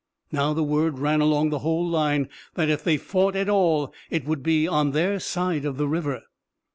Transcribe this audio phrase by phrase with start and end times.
[0.31, 4.25] Now the word ran along the whole line that if they fought at all it
[4.25, 6.23] would be on their side of the river.